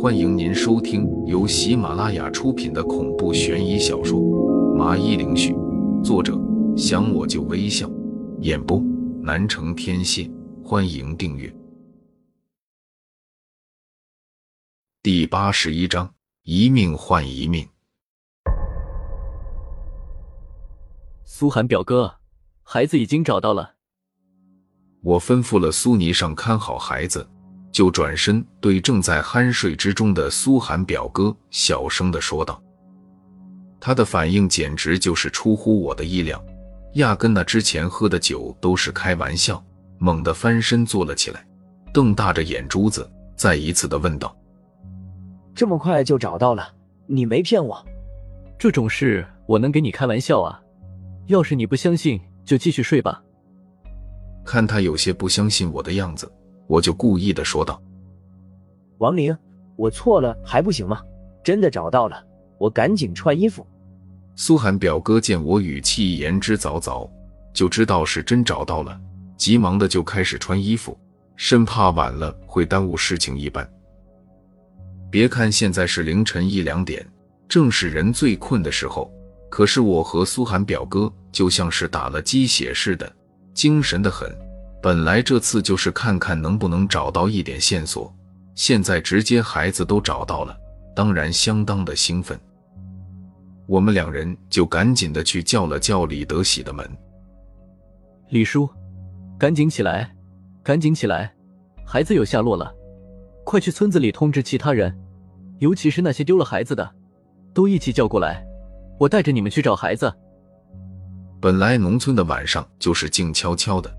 [0.00, 4.18] 欢迎您收听由喜马拉雅出品的恐怖悬疑小说
[4.74, 5.54] 《麻衣灵絮》，
[6.02, 6.36] 作者
[6.76, 7.88] 想我就微笑，
[8.40, 8.82] 演播
[9.22, 10.28] 南城天蝎。
[10.64, 11.54] 欢迎订阅。
[15.02, 16.12] 第八十一章：
[16.42, 17.68] 一命换一命。
[21.24, 22.12] 苏寒表哥，
[22.64, 23.74] 孩子已经找到了。
[25.00, 27.28] 我吩咐了苏尼上看好孩子，
[27.72, 32.62] 就转身对正在酣睡之中的苏寒表哥小声的说道
[33.80, 36.42] ：“他的反应简直就是出乎我的意料，
[36.94, 39.64] 压根那之前喝的酒都是开玩笑，
[39.98, 41.44] 猛地翻身坐了起来，
[41.94, 44.36] 瞪大着眼珠子，再一次的问道
[45.56, 46.68] ：‘这么快就找到了？
[47.06, 47.82] 你没骗我？
[48.58, 50.60] 这种事我能给你开玩笑啊？
[51.26, 53.22] 要是你不相信，就继续睡吧。’”
[54.44, 56.30] 看他有些不相信我的样子，
[56.66, 57.80] 我就故意的说道
[58.98, 59.36] ：“王玲，
[59.76, 61.00] 我错了还不行吗？
[61.42, 62.24] 真的找到了，
[62.58, 63.66] 我赶紧穿衣服。”
[64.36, 67.08] 苏寒表哥见我语气言之凿凿，
[67.52, 68.98] 就知道是真找到了，
[69.36, 70.96] 急忙的就开始穿衣服，
[71.36, 73.68] 生怕晚了会耽误事情一般。
[75.10, 77.06] 别看现在是凌晨一两点，
[77.46, 79.12] 正是人最困的时候，
[79.50, 83.12] 可是我和苏寒表哥就像是打了鸡血似的。
[83.52, 84.34] 精神的很，
[84.82, 88.12] 本来这次就是看看能不能找到一点线索，
[88.56, 90.56] 现在直接孩子都找到了，
[90.92, 92.36] 当然相当的兴奋。
[93.68, 96.84] 我们两人就赶紧的去叫了叫李德喜的门。
[98.30, 98.68] 李叔，
[99.38, 100.12] 赶紧起来，
[100.64, 101.32] 赶紧起来，
[101.86, 102.74] 孩子有下落了，
[103.44, 104.92] 快去村子里通知其他人，
[105.60, 106.92] 尤其是那些丢了孩子的，
[107.54, 108.44] 都一起叫过来，
[108.98, 110.12] 我带着你们去找孩子。
[111.40, 113.92] 本来农村的晚上就是静悄悄的，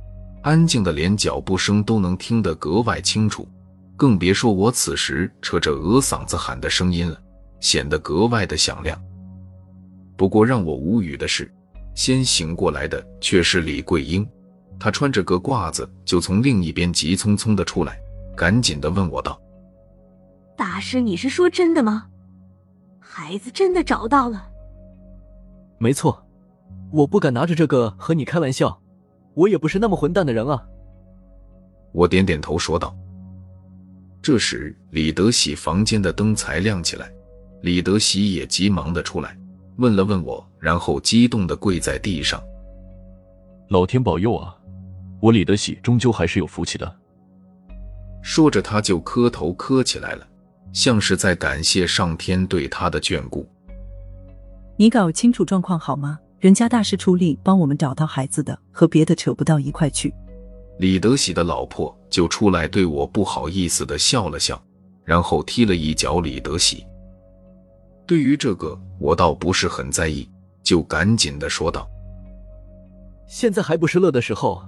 [0.43, 3.47] 安静的连脚步声都能听得格外清楚，
[3.95, 7.17] 更别说我此时扯着鹅嗓子喊的声音了，
[7.61, 9.01] 显得格外的响亮。
[10.17, 11.49] 不过让我无语的是，
[11.95, 14.27] 先醒过来的却是李桂英，
[14.77, 17.97] 她穿着个褂子就从另一边急匆匆的出来，
[18.35, 19.41] 赶紧的问我道
[20.57, 22.07] ：“大师，你是说真的吗？
[22.99, 24.49] 孩子真的找到了
[25.79, 26.21] ？”“没错。”
[26.91, 28.82] 我不敢拿着这个和你开玩笑，
[29.33, 30.63] 我也不是那么混蛋的人啊。
[31.91, 32.95] 我点点头说道。
[34.21, 37.11] 这时，李德喜房间的灯才亮起来，
[37.61, 39.37] 李德喜也急忙的出来，
[39.77, 42.41] 问了问我，然后激动的跪在地上
[43.69, 44.55] ：“老天保佑啊！
[45.19, 46.95] 我李德喜终究还是有福气的。”
[48.23, 50.25] 说着，他就磕头磕起来了，
[50.71, 53.45] 像是在感谢上天对他的眷顾。
[54.77, 56.17] 你搞清楚状况好吗？
[56.43, 60.13] 人家大师出力帮我们找到孩子的，和别的扯不到一块去。
[60.77, 64.61] 李德喜的老婆就出来对我不好意思的笑了笑，
[65.05, 66.85] 然后踢了一脚李德喜。
[68.05, 70.29] 对于这个，我倒不是很在意，
[70.61, 71.89] 就赶紧的说道
[73.25, 74.61] ：“现在还不是乐的时候，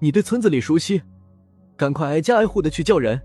[0.00, 1.02] 你对村子里熟悉，
[1.76, 3.22] 赶快挨家挨户的去叫人，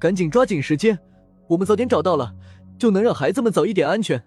[0.00, 0.98] 赶紧抓紧时间，
[1.46, 2.34] 我们早点找到了，
[2.76, 4.20] 就能让孩子们早一点安全。”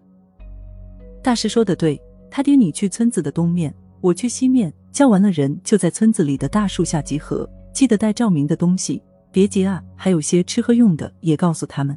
[1.21, 2.01] 大师说的对。
[2.31, 4.73] 他爹，你去村子的东面，我去西面。
[4.91, 7.47] 叫完了人，就在村子里的大树下集合。
[7.71, 9.01] 记得带照明的东西，
[9.31, 9.81] 别急啊！
[9.95, 11.95] 还有些吃喝用的，也告诉他们。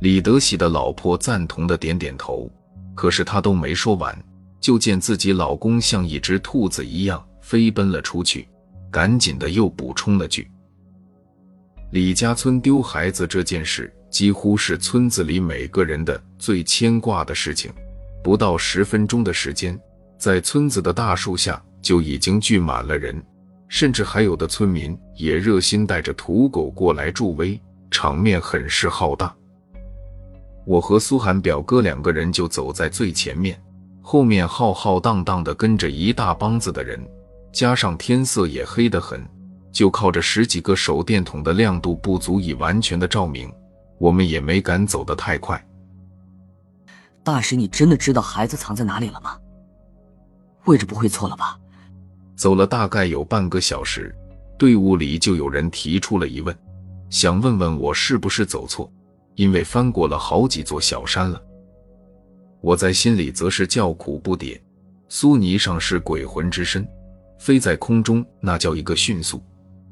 [0.00, 2.48] 李德喜的老婆赞同的点点头，
[2.94, 4.16] 可是他都没说完，
[4.60, 8.48] 就见自己老公像一只兔子一样飞奔了出去，
[8.90, 10.48] 赶紧的又补充了句
[11.90, 17.70] ：“李家村丢孩子这件事，几乎是村子里每个人的最牵挂的事情。”
[18.22, 19.78] 不到十分钟的时间，
[20.18, 23.22] 在村子的大树下就已经聚满了人，
[23.68, 27.58] 甚至还有的村民也热心带着土狗过来助威，
[27.90, 29.34] 场面很是浩大。
[30.66, 33.58] 我和苏寒表哥两个人就走在最前面，
[34.02, 37.00] 后面浩浩荡荡的跟着一大帮子的人，
[37.52, 39.26] 加上天色也黑得很，
[39.72, 43.50] 就靠着十几个手电筒的亮度不足以完全的照明，
[43.98, 45.60] 我们也没敢走得太快。
[47.30, 49.38] 大师，你真的知道孩子藏在哪里了吗？
[50.64, 51.56] 位置不会错了吧？
[52.34, 54.12] 走了大概有半个小时，
[54.58, 56.56] 队伍里就有人提出了疑问，
[57.08, 58.92] 想问问我是不是走错，
[59.36, 61.40] 因为翻过了好几座小山了。
[62.60, 64.60] 我在心里则是叫苦不迭。
[65.08, 66.84] 苏尼上是鬼魂之身，
[67.38, 69.40] 飞在空中那叫一个迅速，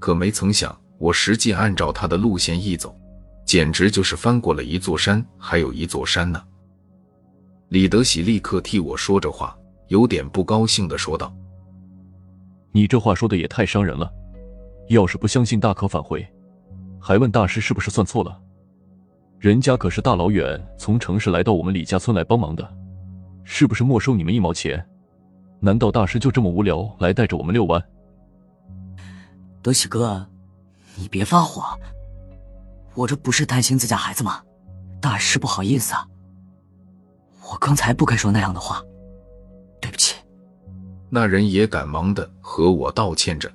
[0.00, 2.96] 可没曾想我实际按照他的路线一走，
[3.46, 6.42] 简直就是翻过了一座山，还有一座山呢。
[7.68, 9.54] 李德喜立刻替我说着话，
[9.88, 11.34] 有点不高兴的说道
[12.72, 14.10] ：“你这话说的也太伤人了，
[14.88, 16.26] 要是不相信，大可返回。
[16.98, 18.40] 还问大师是不是算错了？”
[19.38, 22.66] 人家可是大老远从城市来到我们李家村来帮忙的，
[23.44, 24.82] 是不是没收你们一毛钱？
[25.60, 27.82] 难道大师就这么无聊来带着我们遛弯？
[29.60, 30.26] 德喜哥，
[30.96, 31.78] 你别发火，
[32.94, 34.42] 我这不是担心自家孩子吗？
[35.02, 36.06] 大师不好意思啊，
[37.50, 38.82] 我刚才不该说那样的话，
[39.80, 40.16] 对不起。
[41.08, 43.50] 那人也赶忙的和我道歉着。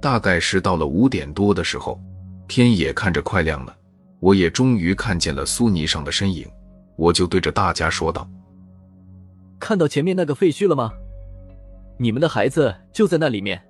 [0.00, 2.00] 大概是到了五点多的时候，
[2.46, 3.76] 天也看着快亮了，
[4.20, 6.48] 我也终于看见了苏尼上的身影，
[6.96, 8.28] 我就对着大家说道
[9.58, 10.92] ：“看到前面那个废墟了吗？
[11.98, 13.60] 你们的孩子就在那里面。”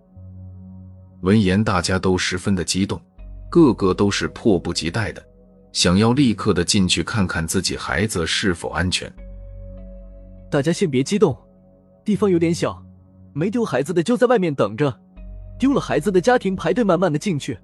[1.22, 3.00] 闻言，大家都十分的激动，
[3.48, 5.24] 个个都是迫不及待的，
[5.72, 9.10] 想要立刻的进去看看自己孩子是否安全。
[10.50, 11.36] 大家先别激动，
[12.04, 12.82] 地方有点小，
[13.32, 15.00] 没丢孩子的就在外面等着。
[15.58, 17.58] 丢了孩子的家庭排队，慢慢的进去，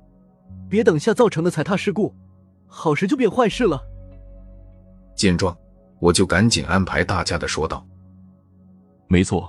[0.68, 2.14] 别等下造成的踩踏事故，
[2.66, 3.82] 好事就变坏事了。
[5.14, 5.56] 见状，
[5.98, 7.84] 我就赶紧安排大家的说道
[9.08, 9.48] ：“没错，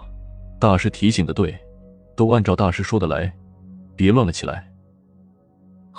[0.60, 1.60] 大师提醒的对，
[2.15, 3.31] 都按照大师说的来，
[3.98, 4.66] 别乱了起来。”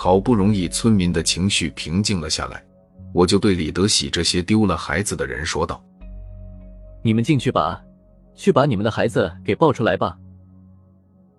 [0.00, 2.64] 好不容易村民的情绪平静了下来，
[3.12, 5.84] 我就对李德喜这些丢了孩子的人说道
[7.02, 7.82] ：“你们进去吧，
[8.36, 10.16] 去把你们的孩子给抱出来吧。”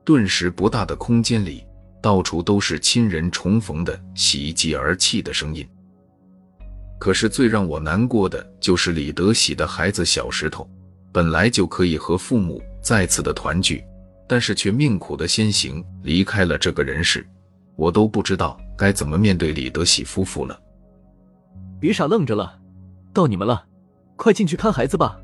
[0.04, 1.66] 顿时，不大的空间里，
[2.02, 5.66] 到处都是亲人重逢的喜极而泣的声音。
[7.00, 10.70] 可是，最让我难过的就是李德喜的孩子小石头，
[11.14, 13.82] 本来就可以和父母再次的团聚，
[14.28, 17.26] 但是却命苦的先行离开了这个人世。
[17.80, 20.60] 我都不知道该怎么面对李德喜夫妇了。
[21.80, 22.60] 别傻愣着了，
[23.14, 23.66] 到你们了，
[24.18, 25.18] 快进去看孩子吧。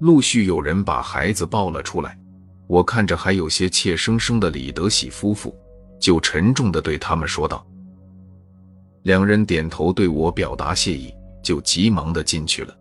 [0.00, 2.18] 陆续有人把孩子抱了出来。
[2.66, 5.54] 我看着还有些怯生生的李德喜夫妇，
[5.98, 7.66] 就沉重的对他们说道。
[9.04, 11.12] 两人点头对我表达谢意，
[11.42, 12.76] 就急忙的进去了。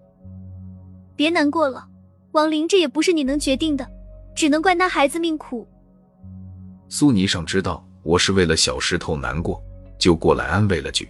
[1.16, 1.88] 别难过了，
[2.34, 3.90] 王林，这也不是你能决定的，
[4.36, 5.66] 只能怪那孩子命苦。
[6.90, 9.62] 苏尼上知道我是为了小石头难过，
[9.98, 11.10] 就过来安慰了句。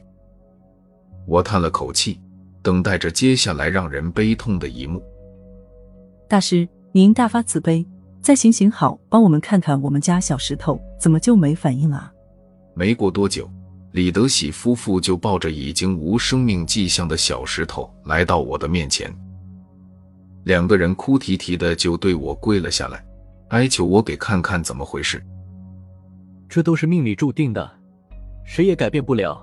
[1.25, 2.19] 我叹了口气，
[2.61, 5.01] 等待着接下来让人悲痛的一幕。
[6.27, 7.85] 大师，您大发慈悲。
[8.21, 12.13] 再行行好，帮我们看看我们家小石头怎么就没反应啊？
[12.75, 13.49] 没过多久，
[13.93, 19.11] 李德喜夫妇就抱着已经无生命迹象的小石头来到我的面前，
[20.43, 23.03] 两个人哭啼啼的就对我跪了下来，
[23.49, 25.23] 哀求我给看看怎么回事。
[26.51, 27.71] 这都是命里注定的，
[28.44, 29.42] 谁也改变不了，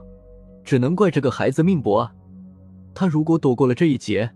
[0.63, 2.13] 只能怪这个孩子命薄啊！
[2.95, 4.31] 他如果躲过了这一劫，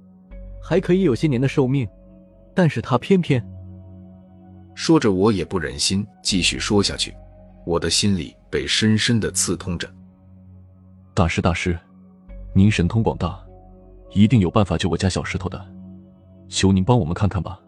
[0.59, 1.87] 还可以有些年的寿命，
[2.55, 3.47] 但是他偏偏……
[4.75, 7.15] 说着，我也不忍心继续说下去，
[7.67, 9.87] 我的心里被深深的刺痛着。
[11.13, 11.79] 大师，大师，
[12.55, 13.39] 您神通广大，
[14.13, 15.63] 一定有办法救我家小石头的，
[16.49, 17.61] 求您帮我们看看吧。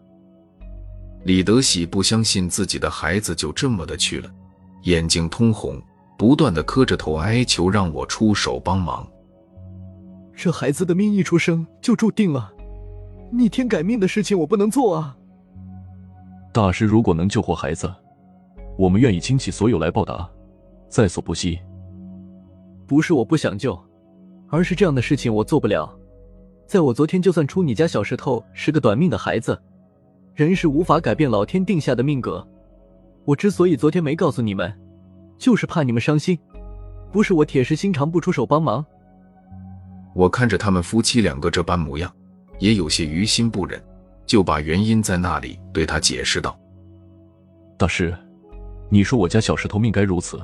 [1.25, 4.31] 李德喜不相信自己的孩子就这么的去了，
[4.85, 5.81] 眼睛通红，
[6.15, 9.05] 不断的磕着头哀求让我出手帮忙。
[10.35, 12.53] 这孩子的命一出生就注定了，
[13.31, 15.17] 逆天改命的事情我不能做啊。
[16.53, 17.91] 大师如果能救活孩子，
[18.77, 20.29] 我们愿意倾其所有来报答，
[20.87, 21.59] 在所不惜。
[22.85, 23.75] 不是我不想救，
[24.49, 25.91] 而是这样的事情我做不了。
[26.67, 29.59] 在我昨天就算出你家小石头是个短命的孩子，
[30.35, 32.47] 人是无法改变老天定下的命格。
[33.23, 34.71] 我之所以昨天没告诉你们，
[35.37, 36.37] 就是怕你们伤心，
[37.11, 38.85] 不是我铁石心肠不出手帮忙。
[40.13, 42.11] 我看着他们夫妻两个这般模样，
[42.59, 43.81] 也有些于心不忍。
[44.25, 46.59] 就把原因在那里对他解释道
[47.77, 48.11] ：“大师，
[48.89, 50.41] 你说我家小石头命该如此，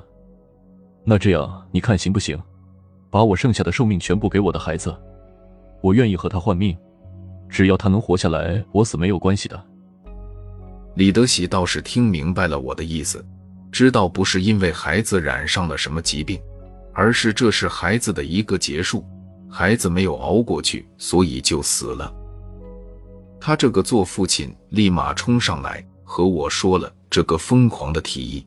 [1.03, 2.39] 那这样你看行不行？
[3.09, 4.95] 把我剩下的寿命全部给我的孩子，
[5.81, 6.77] 我愿意和他换命，
[7.49, 9.59] 只要他能活下来，我死没有关系的。”
[10.93, 13.25] 李德喜倒是听明白了我的意思，
[13.71, 16.41] 知道不是因为孩子染上了什么疾病，
[16.93, 19.05] 而是这是孩子的一个结束，
[19.49, 22.13] 孩子没有熬过去，所以就死了。
[23.39, 28.45] 他这个做父亲立马冲上来和我说了这个疯狂的提议：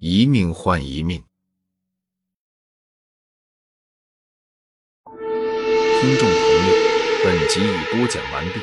[0.00, 1.22] 一命换一命。
[5.04, 6.74] 听众朋友，
[7.22, 8.58] 本集已播讲完毕，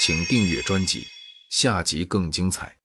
[0.00, 1.06] 请订阅专辑，
[1.50, 2.81] 下集更精彩。